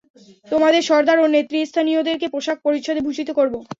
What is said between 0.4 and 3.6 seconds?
তোমাদের সরদার ও নেতৃস্থানীয়দেরকে পোষাক পরিচ্ছদে ভূষিত করব।